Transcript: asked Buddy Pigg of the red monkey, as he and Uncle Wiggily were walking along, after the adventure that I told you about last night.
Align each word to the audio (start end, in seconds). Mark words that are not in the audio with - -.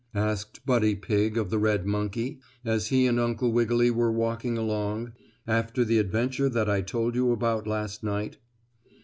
asked 0.15 0.65
Buddy 0.65 0.95
Pigg 0.95 1.37
of 1.37 1.51
the 1.51 1.59
red 1.59 1.85
monkey, 1.85 2.39
as 2.65 2.87
he 2.87 3.05
and 3.05 3.19
Uncle 3.19 3.51
Wiggily 3.51 3.91
were 3.91 4.11
walking 4.11 4.57
along, 4.57 5.13
after 5.45 5.85
the 5.85 5.99
adventure 5.99 6.49
that 6.49 6.67
I 6.67 6.81
told 6.81 7.13
you 7.13 7.31
about 7.31 7.67
last 7.67 8.01
night. 8.03 8.37